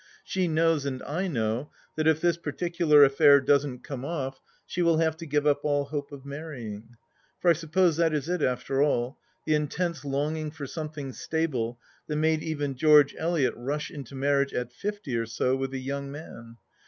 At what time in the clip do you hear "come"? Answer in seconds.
3.83-4.03